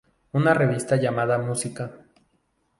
[0.31, 1.91] Una revista llamada "Música.